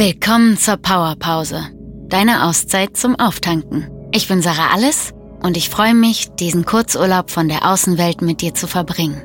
Willkommen 0.00 0.56
zur 0.56 0.78
Powerpause, 0.78 1.62
deine 2.08 2.46
Auszeit 2.46 2.96
zum 2.96 3.16
Auftanken. 3.16 3.90
Ich 4.12 4.28
bin 4.28 4.40
Sarah 4.40 4.72
Alles 4.72 5.12
und 5.42 5.58
ich 5.58 5.68
freue 5.68 5.92
mich, 5.92 6.30
diesen 6.30 6.64
Kurzurlaub 6.64 7.30
von 7.30 7.50
der 7.50 7.70
Außenwelt 7.70 8.22
mit 8.22 8.40
dir 8.40 8.54
zu 8.54 8.66
verbringen. 8.66 9.22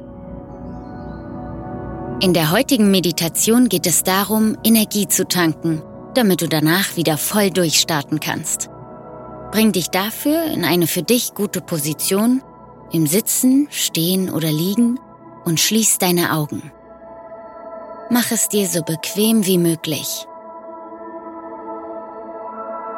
In 2.20 2.34
der 2.34 2.52
heutigen 2.52 2.92
Meditation 2.92 3.70
geht 3.70 3.88
es 3.88 4.04
darum, 4.04 4.58
Energie 4.66 5.08
zu 5.08 5.26
tanken, 5.26 5.82
damit 6.14 6.42
du 6.42 6.50
danach 6.50 6.98
wieder 6.98 7.18
voll 7.18 7.52
durchstarten 7.52 8.20
kannst. 8.20 8.70
Bring 9.54 9.72
dich 9.72 9.92
dafür 9.92 10.44
in 10.44 10.66
eine 10.66 10.88
für 10.88 11.04
dich 11.04 11.36
gute 11.36 11.62
Position, 11.62 12.44
im 12.92 13.08
Sitzen, 13.08 13.70
Stehen 13.72 14.30
oder 14.30 14.52
Liegen 14.52 15.00
und 15.46 15.62
schließ 15.62 16.00
deine 16.00 16.34
Augen. 16.34 16.70
Mach 18.10 18.30
es 18.32 18.50
dir 18.50 18.68
so 18.68 18.82
bequem 18.82 19.46
wie 19.46 19.58
möglich. 19.58 20.28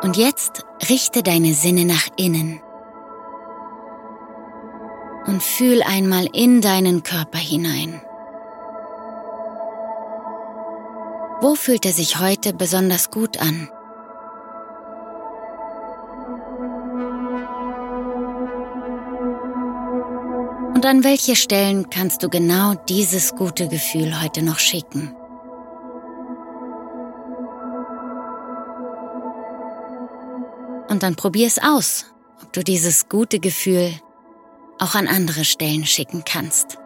Und 0.04 0.16
jetzt 0.16 0.64
richte 0.90 1.24
deine 1.24 1.54
Sinne 1.54 1.86
nach 1.86 2.08
innen 2.18 2.62
und 5.26 5.42
fühl 5.42 5.82
einmal 5.84 6.28
in 6.34 6.62
deinen 6.62 7.04
Körper 7.04 7.40
hinein. 7.40 8.02
Wo 11.42 11.56
fühlt 11.56 11.86
er 11.86 11.94
sich 11.94 12.20
heute 12.20 12.54
besonders 12.54 13.12
gut 13.12 13.40
an? 13.40 13.70
Und 20.74 20.86
an 20.86 21.04
welche 21.04 21.36
Stellen 21.36 21.90
kannst 21.90 22.22
du 22.22 22.30
genau 22.30 22.76
dieses 22.88 23.36
gute 23.36 23.68
Gefühl 23.68 24.22
heute 24.22 24.44
noch 24.44 24.60
schicken? 24.60 25.17
Und 30.98 31.04
dann 31.04 31.16
probier 31.16 31.46
es 31.46 31.60
aus, 31.62 32.06
ob 32.42 32.54
du 32.54 32.64
dieses 32.64 33.08
gute 33.08 33.38
Gefühl 33.38 33.94
auch 34.80 34.96
an 34.96 35.08
andere 35.08 35.46
Stellen 35.46 35.86
schicken 35.86 36.24
kannst. 36.26 36.80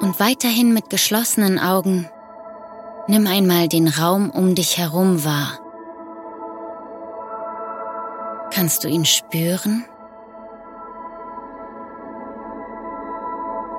Und 0.00 0.18
weiterhin 0.18 0.72
mit 0.72 0.90
geschlossenen 0.90 1.60
Augen 1.60 2.10
nimm 3.06 3.28
einmal 3.28 3.68
den 3.68 3.86
Raum 3.86 4.30
um 4.30 4.56
dich 4.56 4.76
herum 4.76 5.24
wahr. 5.24 5.60
Kannst 8.50 8.82
du 8.82 8.88
ihn 8.88 9.04
spüren? 9.04 9.84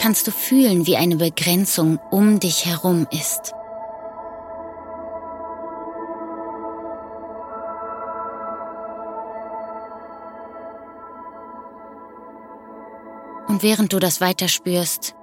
Kannst 0.08 0.26
du 0.26 0.32
fühlen, 0.32 0.88
wie 0.88 0.96
eine 0.96 1.18
Begrenzung 1.18 2.00
um 2.12 2.40
dich 2.40 2.66
herum 2.66 3.08
ist. 3.12 3.54
Und 13.50 13.64
während 13.64 13.92
du 13.92 14.00
das 14.00 14.22
weiter 14.22 14.48
spürst, 14.48 15.14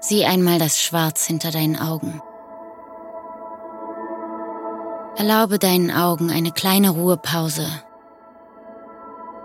sieh 0.00 0.24
einmal 0.24 0.58
das 0.58 0.80
Schwarz 0.80 1.26
hinter 1.26 1.50
deinen 1.50 1.76
Augen. 1.76 2.22
Erlaube 5.18 5.58
deinen 5.58 5.90
Augen 5.90 6.30
eine 6.30 6.52
kleine 6.52 6.88
Ruhepause, 6.88 7.66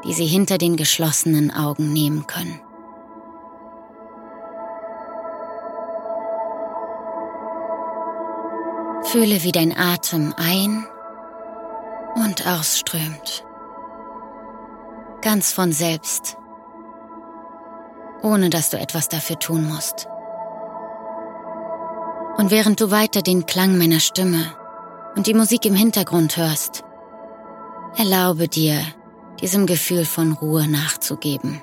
die 0.05 0.13
sie 0.13 0.25
hinter 0.25 0.57
den 0.57 0.77
geschlossenen 0.77 1.51
Augen 1.51 1.91
nehmen 1.91 2.27
können. 2.27 2.62
Fühle, 9.13 9.43
wie 9.43 9.51
dein 9.51 9.77
Atem 9.77 10.33
ein- 10.37 10.87
und 12.15 12.47
ausströmt. 12.47 13.45
Ganz 15.21 15.53
von 15.53 15.71
selbst, 15.71 16.35
ohne 18.23 18.49
dass 18.49 18.71
du 18.71 18.79
etwas 18.79 19.09
dafür 19.09 19.37
tun 19.37 19.67
musst. 19.67 20.07
Und 22.37 22.49
während 22.49 22.81
du 22.81 22.89
weiter 22.89 23.21
den 23.21 23.45
Klang 23.45 23.77
meiner 23.77 23.99
Stimme 23.99 24.45
und 25.15 25.27
die 25.27 25.35
Musik 25.35 25.67
im 25.67 25.75
Hintergrund 25.75 26.35
hörst, 26.35 26.83
erlaube 27.95 28.47
dir, 28.47 28.81
diesem 29.41 29.67
Gefühl 29.67 30.05
von 30.05 30.31
Ruhe 30.31 30.67
nachzugeben. 30.67 31.61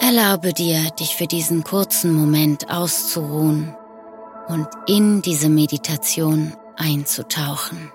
Erlaube 0.00 0.52
dir, 0.52 0.90
dich 0.98 1.14
für 1.14 1.28
diesen 1.28 1.62
kurzen 1.62 2.12
Moment 2.12 2.68
auszuruhen 2.72 3.77
und 4.48 4.66
in 4.86 5.22
diese 5.22 5.48
Meditation 5.48 6.54
einzutauchen. 6.76 7.92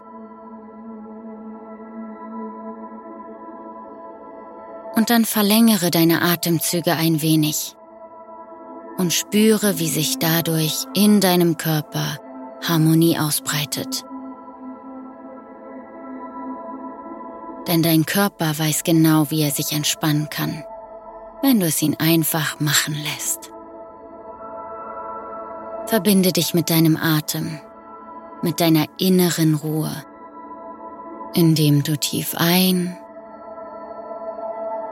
Und 4.95 5.09
dann 5.09 5.25
verlängere 5.25 5.89
deine 5.89 6.21
Atemzüge 6.21 6.93
ein 6.93 7.21
wenig 7.21 7.75
und 8.97 9.11
spüre, 9.11 9.79
wie 9.79 9.89
sich 9.89 10.19
dadurch 10.19 10.85
in 10.93 11.19
deinem 11.19 11.57
Körper 11.57 12.19
Harmonie 12.61 13.17
ausbreitet. 13.17 14.05
Denn 17.67 17.81
dein 17.81 18.05
Körper 18.05 18.57
weiß 18.57 18.83
genau, 18.83 19.31
wie 19.31 19.41
er 19.41 19.51
sich 19.51 19.71
entspannen 19.71 20.29
kann, 20.29 20.63
wenn 21.41 21.59
du 21.59 21.65
es 21.65 21.81
ihn 21.81 21.95
einfach 21.95 22.59
machen 22.59 22.95
lässt. 22.95 23.52
Verbinde 25.93 26.31
dich 26.31 26.55
mit 26.55 26.71
deinem 26.71 26.97
Atem, 26.97 27.59
mit 28.41 28.59
deiner 28.59 28.87
inneren 28.97 29.53
Ruhe, 29.53 29.91
indem 31.35 31.83
du 31.83 31.95
tief 31.99 32.33
ein 32.35 32.97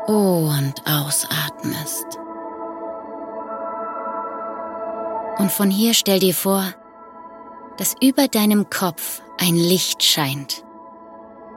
und 0.05 0.75
ausatmest. 0.85 2.05
Und 5.39 5.51
von 5.51 5.71
hier 5.71 5.95
stell 5.95 6.19
dir 6.19 6.35
vor, 6.35 6.65
dass 7.77 7.95
über 7.99 8.27
deinem 8.27 8.69
Kopf 8.69 9.23
ein 9.39 9.55
Licht 9.55 10.03
scheint, 10.03 10.63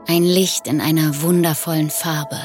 ein 0.09 0.23
Licht 0.23 0.67
in 0.67 0.81
einer 0.81 1.21
wundervollen 1.21 1.91
Farbe. 1.91 2.39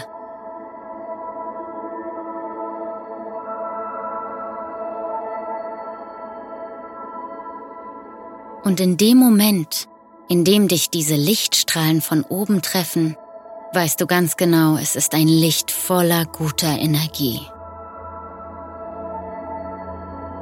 Und 8.63 8.79
in 8.79 8.97
dem 8.97 9.17
Moment, 9.17 9.87
in 10.27 10.43
dem 10.43 10.67
dich 10.67 10.89
diese 10.89 11.15
Lichtstrahlen 11.15 12.01
von 12.01 12.23
oben 12.23 12.61
treffen, 12.61 13.15
weißt 13.73 14.01
du 14.01 14.07
ganz 14.07 14.35
genau, 14.35 14.75
es 14.77 14.95
ist 14.95 15.13
ein 15.13 15.27
Licht 15.27 15.71
voller 15.71 16.25
guter 16.25 16.77
Energie. 16.77 17.41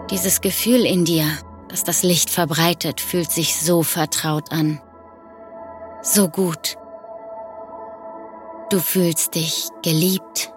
Dieses 0.09 0.41
Gefühl 0.41 0.85
in 0.85 1.05
dir, 1.05 1.25
das 1.67 1.83
das 1.83 2.01
Licht 2.01 2.29
verbreitet, 2.29 3.01
fühlt 3.01 3.29
sich 3.29 3.59
so 3.59 3.83
vertraut 3.83 4.51
an. 4.51 4.81
So 6.01 6.29
gut. 6.29 6.77
Du 8.69 8.79
fühlst 8.79 9.35
dich 9.35 9.67
geliebt, 9.83 10.53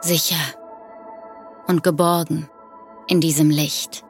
sicher 0.00 0.36
und 1.66 1.82
geborgen 1.82 2.48
in 3.08 3.20
diesem 3.20 3.50
Licht. 3.50 4.05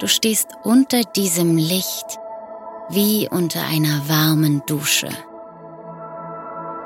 Du 0.00 0.08
stehst 0.08 0.48
unter 0.62 1.02
diesem 1.02 1.58
Licht 1.58 2.18
wie 2.88 3.28
unter 3.30 3.60
einer 3.66 4.08
warmen 4.08 4.62
Dusche. 4.66 5.10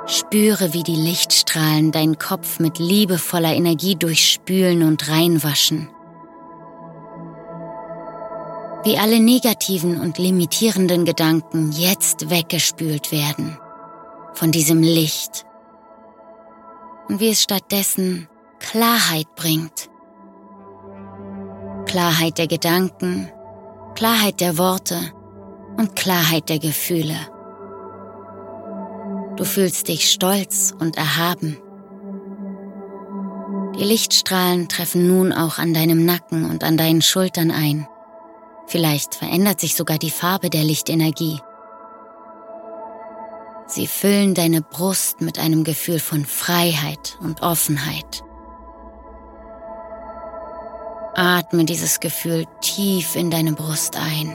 Spüre, 0.06 0.72
wie 0.72 0.82
die 0.82 0.96
Lichtstrahlen 0.96 1.92
deinen 1.92 2.18
Kopf 2.18 2.58
mit 2.58 2.80
liebevoller 2.80 3.54
Energie 3.54 3.94
durchspülen 3.94 4.82
und 4.82 5.08
reinwaschen. 5.08 5.88
Wie 8.82 8.98
alle 8.98 9.20
negativen 9.20 10.00
und 10.00 10.18
limitierenden 10.18 11.04
Gedanken 11.04 11.70
jetzt 11.70 12.30
weggespült 12.30 13.12
werden 13.12 13.56
von 14.32 14.50
diesem 14.50 14.82
Licht 14.82 15.46
und 17.08 17.20
wie 17.20 17.28
es 17.28 17.42
stattdessen 17.42 18.28
Klarheit 18.58 19.32
bringt 19.36 19.88
Klarheit 21.94 22.38
der 22.38 22.48
Gedanken, 22.48 23.30
Klarheit 23.94 24.40
der 24.40 24.58
Worte 24.58 24.98
und 25.76 25.94
Klarheit 25.94 26.48
der 26.48 26.58
Gefühle. 26.58 27.14
Du 29.36 29.44
fühlst 29.44 29.86
dich 29.86 30.10
stolz 30.10 30.74
und 30.76 30.96
erhaben. 30.96 31.56
Die 33.78 33.84
Lichtstrahlen 33.84 34.68
treffen 34.68 35.06
nun 35.06 35.32
auch 35.32 35.58
an 35.58 35.72
deinem 35.72 36.04
Nacken 36.04 36.50
und 36.50 36.64
an 36.64 36.76
deinen 36.76 37.00
Schultern 37.00 37.52
ein. 37.52 37.86
Vielleicht 38.66 39.14
verändert 39.14 39.60
sich 39.60 39.76
sogar 39.76 39.98
die 39.98 40.10
Farbe 40.10 40.50
der 40.50 40.64
Lichtenergie. 40.64 41.38
Sie 43.68 43.86
füllen 43.86 44.34
deine 44.34 44.62
Brust 44.62 45.20
mit 45.20 45.38
einem 45.38 45.62
Gefühl 45.62 46.00
von 46.00 46.24
Freiheit 46.24 47.16
und 47.20 47.40
Offenheit. 47.42 48.24
Atme 51.16 51.64
dieses 51.64 52.00
Gefühl 52.00 52.46
tief 52.60 53.14
in 53.14 53.30
deine 53.30 53.52
Brust 53.52 53.96
ein. 53.96 54.34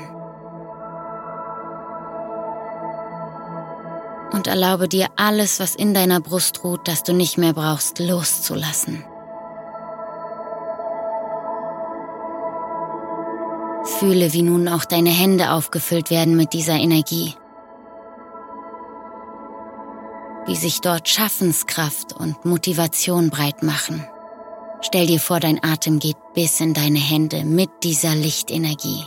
Und 4.32 4.48
erlaube 4.48 4.88
dir 4.88 5.08
alles, 5.18 5.60
was 5.60 5.76
in 5.76 5.94
deiner 5.94 6.22
Brust 6.22 6.64
ruht, 6.64 6.88
das 6.88 7.04
du 7.04 7.14
nicht 7.14 7.38
mehr 7.38 7.54
brauchst, 7.54 8.00
loszulassen. 8.00 9.04
Fühle, 13.98 14.32
wie 14.34 14.44
nun 14.44 14.68
auch 14.70 14.86
deine 14.86 15.10
Hände 15.10 15.52
aufgefüllt 15.52 16.10
werden 16.10 16.38
mit 16.38 16.54
dieser 16.54 16.76
Energie. 16.76 17.34
Wie 20.46 20.56
sich 20.56 20.80
dort 20.80 21.10
Schaffenskraft 21.10 22.14
und 22.14 22.46
Motivation 22.46 23.30
breit 23.30 23.64
machen. 23.64 24.08
Stell 24.82 25.08
dir 25.08 25.20
vor, 25.20 25.40
dein 25.40 25.62
Atem 25.64 26.00
geht 26.00 26.18
bis 26.34 26.60
in 26.62 26.74
deine 26.74 27.00
Hände 27.00 27.44
mit 27.44 27.70
dieser 27.84 28.16
Lichtenergie. 28.16 29.04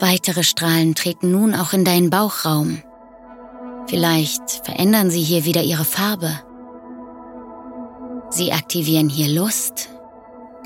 Weitere 0.00 0.42
Strahlen 0.42 0.94
treten 0.94 1.30
nun 1.30 1.54
auch 1.54 1.72
in 1.72 1.84
deinen 1.84 2.10
Bauchraum. 2.10 2.82
Vielleicht 3.86 4.50
verändern 4.64 5.10
sie 5.10 5.22
hier 5.22 5.44
wieder 5.44 5.62
ihre 5.62 5.84
Farbe. 5.84 6.40
Sie 8.30 8.52
aktivieren 8.52 9.08
hier 9.08 9.28
Lust, 9.28 9.88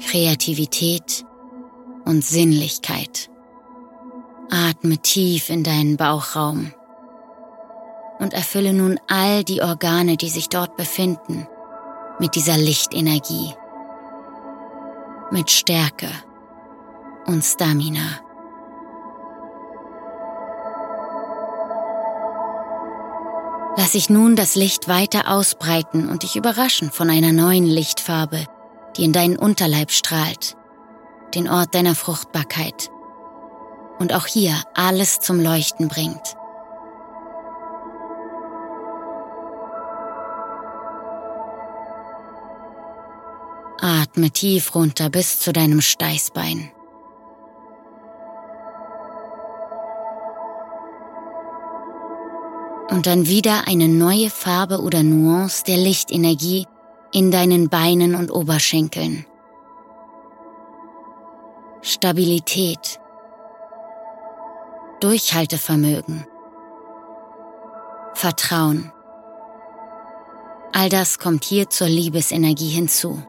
Kreativität 0.09 1.25
und 2.06 2.25
Sinnlichkeit. 2.25 3.29
Atme 4.50 4.97
tief 4.99 5.50
in 5.50 5.62
deinen 5.62 5.99
Bauchraum 5.99 6.73
und 8.19 8.35
erfülle 8.35 8.73
nun 8.73 8.99
all 9.09 9.44
die 9.44 9.62
Organe, 9.62 10.17
die 10.17 10.29
sich 10.29 10.49
dort 10.49 10.76
befinden, 10.76 11.47
mit 12.19 12.35
dieser 12.35 12.56
Lichtenergie, 12.56 13.55
mit 15.31 15.50
Stärke 15.50 16.09
und 17.26 17.43
Stamina. 17.44 18.20
Lass 23.76 23.93
sich 23.93 24.11
nun 24.11 24.35
das 24.35 24.56
Licht 24.56 24.88
weiter 24.88 25.29
ausbreiten 25.29 26.09
und 26.09 26.25
dich 26.25 26.35
überraschen 26.35 26.91
von 26.91 27.11
einer 27.11 27.32
neuen 27.32 27.65
Lichtfarbe, 27.65 28.44
die 28.97 29.05
in 29.05 29.12
deinen 29.12 29.38
Unterleib 29.38 29.93
strahlt, 29.93 30.56
den 31.35 31.49
Ort 31.49 31.76
deiner 31.76 31.94
Fruchtbarkeit 31.94 32.91
und 34.00 34.12
auch 34.12 34.26
hier 34.26 34.55
alles 34.75 35.20
zum 35.20 35.41
Leuchten 35.41 35.87
bringt. 35.87 36.38
Atme 44.19 44.32
tief 44.32 44.75
runter 44.75 45.11
bis 45.11 45.38
zu 45.38 45.53
deinem 45.53 45.81
Steißbein. 45.81 46.73
Und 52.91 53.06
dann 53.06 53.29
wieder 53.29 53.69
eine 53.69 53.87
neue 53.87 54.29
Farbe 54.29 54.81
oder 54.81 55.05
Nuance 55.05 55.62
der 55.62 55.76
Lichtenergie 55.76 56.67
in 57.12 57.31
deinen 57.31 57.69
Beinen 57.69 58.17
und 58.17 58.32
Oberschenkeln. 58.32 59.25
Stabilität. 61.82 62.99
Durchhaltevermögen. 64.99 66.26
Vertrauen. 68.15 68.91
All 70.73 70.88
das 70.88 71.20
kommt 71.20 71.44
hier 71.44 71.70
zur 71.70 71.87
Liebesenergie 71.87 72.70
hinzu. 72.70 73.23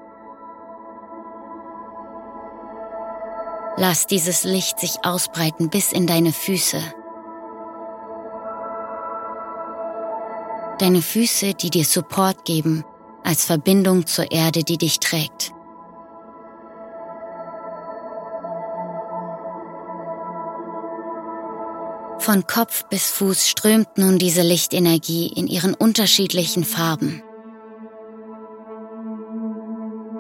Lass 3.81 4.07
dieses 4.07 4.43
Licht 4.43 4.77
sich 4.81 5.05
ausbreiten 5.05 5.69
bis 5.69 5.93
in 5.93 6.05
deine 6.05 6.33
Füße. 6.33 6.81
Deine 10.79 11.01
Füße, 11.01 11.53
die 11.53 11.69
dir 11.69 11.85
Support 11.85 12.43
geben, 12.43 12.83
als 13.23 13.45
Verbindung 13.45 14.05
zur 14.05 14.33
Erde, 14.33 14.65
die 14.65 14.77
dich 14.77 14.99
trägt. 14.99 15.53
Von 22.19 22.45
Kopf 22.47 22.83
bis 22.89 23.09
Fuß 23.11 23.47
strömt 23.47 23.97
nun 23.97 24.19
diese 24.19 24.41
Lichtenergie 24.41 25.27
in 25.27 25.47
ihren 25.47 25.73
unterschiedlichen 25.73 26.65
Farben. 26.65 27.23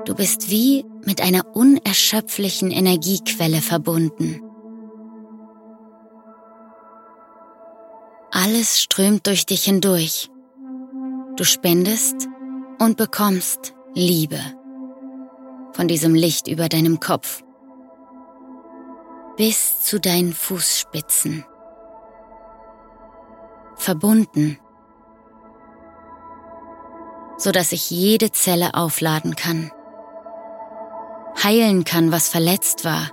Du 0.09 0.15
bist 0.15 0.49
wie 0.49 0.83
mit 1.05 1.21
einer 1.21 1.55
unerschöpflichen 1.55 2.71
Energiequelle 2.71 3.61
verbunden. 3.61 4.41
Alles 8.31 8.81
strömt 8.81 9.27
durch 9.27 9.45
dich 9.45 9.65
hindurch. 9.65 10.31
Du 11.35 11.43
spendest 11.43 12.27
und 12.79 12.97
bekommst 12.97 13.75
Liebe 13.93 14.39
von 15.73 15.87
diesem 15.87 16.15
Licht 16.15 16.47
über 16.47 16.69
deinem 16.69 16.99
Kopf 16.99 17.43
bis 19.37 19.83
zu 19.83 19.99
deinen 19.99 20.33
Fußspitzen. 20.33 21.45
Verbunden, 23.75 24.57
so 27.37 27.51
dass 27.51 27.69
sich 27.69 27.91
jede 27.91 28.31
Zelle 28.31 28.73
aufladen 28.73 29.35
kann 29.35 29.69
heilen 31.43 31.83
kann, 31.83 32.11
was 32.11 32.29
verletzt 32.29 32.85
war 32.85 33.11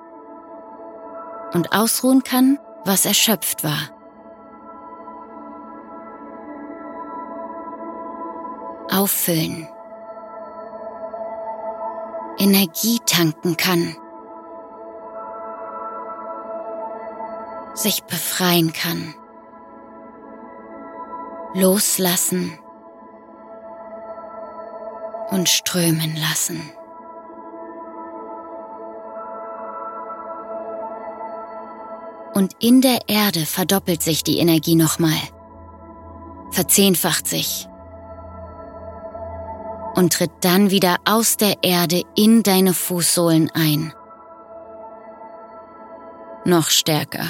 und 1.52 1.72
ausruhen 1.72 2.22
kann, 2.22 2.58
was 2.84 3.06
erschöpft 3.06 3.64
war. 3.64 3.90
Auffüllen. 8.90 9.68
Energie 12.38 13.00
tanken 13.06 13.56
kann. 13.56 13.96
Sich 17.74 18.04
befreien 18.04 18.72
kann. 18.72 19.14
Loslassen 21.54 22.58
und 25.30 25.48
strömen 25.48 26.16
lassen. 26.16 26.72
Und 32.36 32.52
in 32.58 32.82
der 32.82 32.98
Erde 33.08 33.46
verdoppelt 33.46 34.02
sich 34.02 34.22
die 34.22 34.36
Energie 34.40 34.74
nochmal, 34.74 35.18
verzehnfacht 36.50 37.26
sich 37.26 37.66
und 39.94 40.12
tritt 40.12 40.32
dann 40.42 40.70
wieder 40.70 40.96
aus 41.06 41.38
der 41.38 41.54
Erde 41.62 42.02
in 42.14 42.42
deine 42.42 42.74
Fußsohlen 42.74 43.50
ein. 43.54 43.94
Noch 46.44 46.68
stärker. 46.68 47.24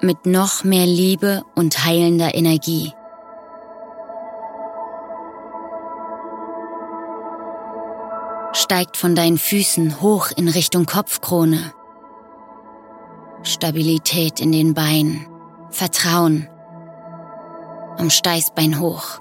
Mit 0.00 0.26
noch 0.26 0.64
mehr 0.64 0.86
Liebe 0.86 1.44
und 1.54 1.84
heilender 1.84 2.34
Energie. 2.34 2.92
Steigt 8.54 8.96
von 8.96 9.14
deinen 9.14 9.38
Füßen 9.38 10.00
hoch 10.00 10.32
in 10.34 10.48
Richtung 10.48 10.84
Kopfkrone 10.84 11.72
Stabilität 13.42 14.40
in 14.40 14.52
den 14.52 14.74
Beinen, 14.74 15.26
Vertrauen, 15.70 16.48
am 17.96 18.10
Steißbein 18.10 18.80
hoch. 18.80 19.20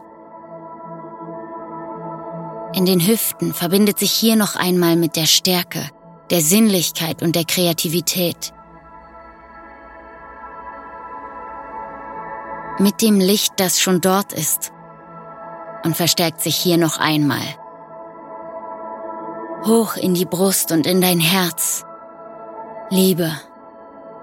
In 2.73 2.85
den 2.85 3.05
Hüften 3.05 3.53
verbindet 3.53 3.97
sich 3.97 4.11
hier 4.11 4.35
noch 4.35 4.55
einmal 4.55 4.95
mit 4.95 5.15
der 5.15 5.25
Stärke, 5.25 5.89
der 6.29 6.41
Sinnlichkeit 6.41 7.21
und 7.21 7.35
der 7.35 7.45
Kreativität. 7.45 8.53
Mit 12.77 13.01
dem 13.01 13.19
Licht, 13.19 13.53
das 13.57 13.79
schon 13.79 14.01
dort 14.01 14.33
ist 14.33 14.71
und 15.83 15.95
verstärkt 15.95 16.41
sich 16.41 16.55
hier 16.55 16.77
noch 16.77 16.99
einmal. 16.99 17.41
Hoch 19.65 19.97
in 19.97 20.13
die 20.13 20.25
Brust 20.25 20.71
und 20.71 20.85
in 20.87 21.01
dein 21.01 21.19
Herz. 21.19 21.83
Liebe, 22.89 23.31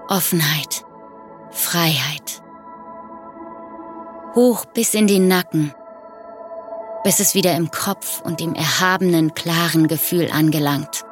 Offenheit, 0.09 0.85
Freiheit. 1.51 2.41
Hoch 4.35 4.63
bis 4.65 4.93
in 4.93 5.05
den 5.05 5.27
Nacken, 5.27 5.73
bis 7.03 7.19
es 7.19 7.33
wieder 7.33 7.55
im 7.55 7.71
Kopf 7.71 8.21
und 8.21 8.39
im 8.39 8.55
erhabenen, 8.55 9.33
klaren 9.33 9.89
Gefühl 9.89 10.29
angelangt. 10.31 11.03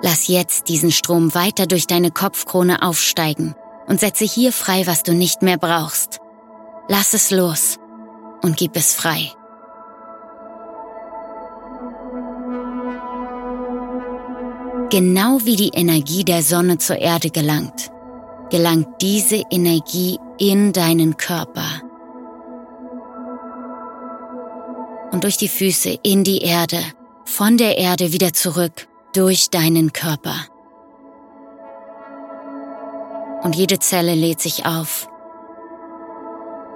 Lass 0.00 0.28
jetzt 0.28 0.70
diesen 0.70 0.92
Strom 0.92 1.34
weiter 1.34 1.66
durch 1.66 1.86
deine 1.86 2.10
Kopfkrone 2.10 2.80
aufsteigen 2.80 3.54
und 3.86 4.00
setze 4.00 4.24
hier 4.24 4.52
frei, 4.52 4.86
was 4.86 5.02
du 5.02 5.12
nicht 5.12 5.42
mehr 5.42 5.58
brauchst. 5.58 6.20
Lass 6.88 7.12
es 7.12 7.30
los 7.30 7.76
und 8.40 8.56
gib 8.56 8.76
es 8.76 8.94
frei. 8.94 9.30
Genau 14.90 15.38
wie 15.44 15.56
die 15.56 15.70
Energie 15.74 16.24
der 16.24 16.42
Sonne 16.42 16.78
zur 16.78 16.96
Erde 16.96 17.30
gelangt, 17.30 17.90
gelangt 18.50 18.88
diese 19.02 19.42
Energie 19.50 20.18
in 20.38 20.72
deinen 20.72 21.16
Körper 21.16 21.82
und 25.12 25.24
durch 25.24 25.36
die 25.36 25.48
Füße 25.48 25.98
in 26.02 26.24
die 26.24 26.38
Erde, 26.38 26.80
von 27.24 27.56
der 27.56 27.76
Erde 27.76 28.12
wieder 28.12 28.32
zurück 28.32 28.88
durch 29.12 29.50
deinen 29.50 29.92
Körper. 29.92 30.36
Und 33.42 33.56
jede 33.56 33.78
Zelle 33.78 34.14
lädt 34.14 34.40
sich 34.40 34.64
auf, 34.66 35.08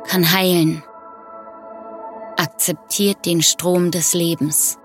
kann 0.06 0.32
heilen, 0.32 0.82
akzeptiert 2.36 3.24
den 3.26 3.42
Strom 3.42 3.90
des 3.90 4.12
Lebens. 4.14 4.78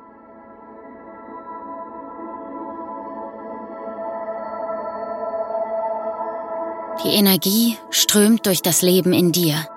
Die 7.03 7.09
Energie 7.09 7.77
strömt 7.91 8.47
durch 8.47 8.61
das 8.61 8.81
Leben 8.81 9.13
in 9.13 9.31
dir, 9.31 9.67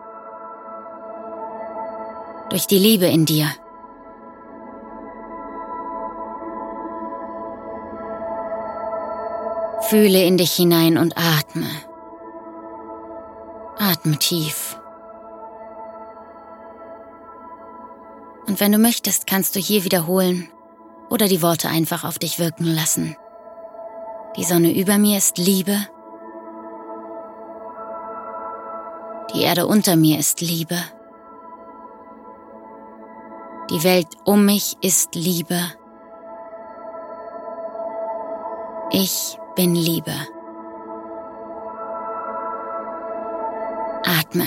durch 2.48 2.66
die 2.66 2.78
Liebe 2.78 3.06
in 3.06 3.26
dir. 3.26 3.46
Fühle 9.82 10.24
in 10.24 10.38
dich 10.38 10.52
hinein 10.52 10.96
und 10.96 11.16
atme. 11.18 11.66
Atme 13.78 14.16
tief. 14.18 14.78
Und 18.46 18.60
wenn 18.60 18.72
du 18.72 18.78
möchtest, 18.78 19.26
kannst 19.26 19.56
du 19.56 19.60
hier 19.60 19.84
wiederholen 19.84 20.48
oder 21.10 21.28
die 21.28 21.42
Worte 21.42 21.68
einfach 21.68 22.04
auf 22.04 22.18
dich 22.18 22.38
wirken 22.38 22.64
lassen. 22.64 23.16
Die 24.36 24.44
Sonne 24.44 24.72
über 24.74 24.96
mir 24.96 25.18
ist 25.18 25.38
Liebe. 25.38 25.76
Die 29.34 29.42
Erde 29.42 29.66
unter 29.66 29.96
mir 29.96 30.18
ist 30.18 30.40
Liebe. 30.40 30.76
Die 33.70 33.84
Welt 33.84 34.08
um 34.24 34.44
mich 34.44 34.76
ist 34.80 35.14
Liebe. 35.14 35.60
Ich 38.90 39.38
bin 39.54 39.76
Liebe. 39.76 40.12
Atme. 44.04 44.46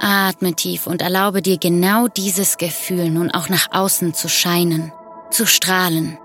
Atme 0.00 0.54
tief 0.54 0.86
und 0.86 1.02
erlaube 1.02 1.42
dir 1.42 1.58
genau 1.58 2.06
dieses 2.06 2.56
Gefühl 2.56 3.10
nun 3.10 3.32
auch 3.32 3.48
nach 3.48 3.72
außen 3.72 4.14
zu 4.14 4.28
scheinen, 4.28 4.92
zu 5.30 5.46
strahlen. 5.46 6.18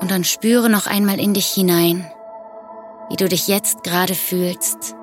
Und 0.00 0.10
dann 0.10 0.24
spüre 0.24 0.68
noch 0.68 0.86
einmal 0.86 1.20
in 1.20 1.34
dich 1.34 1.46
hinein, 1.46 2.10
wie 3.10 3.16
du 3.16 3.28
dich 3.28 3.48
jetzt 3.48 3.82
gerade 3.84 4.14
fühlst 4.14 4.96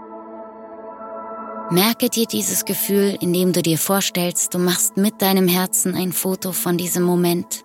Merke 1.71 2.10
dir 2.10 2.25
dieses 2.25 2.65
Gefühl, 2.65 3.17
indem 3.21 3.53
du 3.53 3.62
dir 3.62 3.77
vorstellst, 3.77 4.53
du 4.53 4.60
machst 4.60 4.98
mit 4.98 5.21
deinem 5.21 5.48
Herzen 5.48 5.95
ein 5.95 6.12
Foto 6.12 6.51
von 6.51 6.77
diesem 6.77 7.01
Moment. 7.01 7.63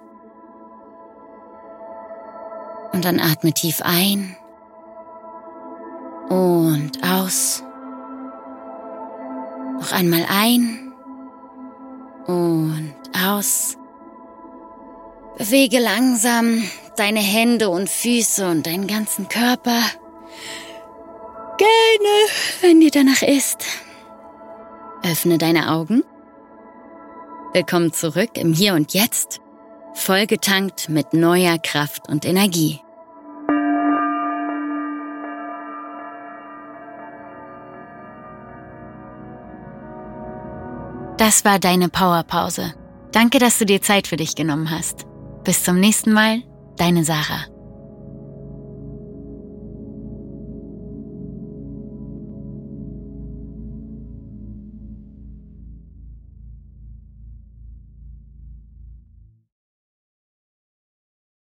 Und 2.92 3.04
dann 3.04 3.18
atme 3.18 3.52
tief 3.52 3.83
ein 3.83 4.37
und 6.28 6.92
aus. 7.02 7.64
Noch 9.80 9.90
einmal 9.90 10.25
ein 10.30 10.92
und 12.28 12.95
aus. 13.26 13.76
Bewege 15.37 15.80
langsam 15.80 16.62
deine 16.96 17.20
Hände 17.20 17.68
und 17.68 17.88
Füße 17.88 18.48
und 18.48 18.66
deinen 18.66 18.86
ganzen 18.86 19.28
Körper. 19.28 19.80
Gerne, 21.58 22.30
wenn 22.62 22.80
dir 22.80 22.90
danach 22.90 23.22
ist. 23.22 23.64
Öffne 25.02 25.38
deine 25.38 25.72
Augen. 25.72 26.02
Willkommen 27.52 27.92
zurück 27.92 28.30
im 28.34 28.52
Hier 28.52 28.74
und 28.74 28.92
Jetzt, 28.92 29.40
vollgetankt 29.94 30.88
mit 30.88 31.14
neuer 31.14 31.58
Kraft 31.58 32.08
und 32.08 32.24
Energie. 32.24 32.80
Das 41.16 41.46
war 41.46 41.58
deine 41.58 41.88
Powerpause. 41.88 42.74
Danke, 43.12 43.38
dass 43.38 43.58
du 43.58 43.64
dir 43.64 43.80
Zeit 43.80 44.06
für 44.06 44.18
dich 44.18 44.34
genommen 44.34 44.70
hast. 44.70 45.06
Bis 45.44 45.64
zum 45.64 45.80
nächsten 45.80 46.12
Mal, 46.12 46.42
deine 46.76 47.04
Sarah. 47.04 47.55